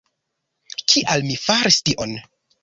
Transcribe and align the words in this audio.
Kial 0.93 1.27
mi 1.27 1.37
faris 1.43 1.79
tion? 1.91 2.17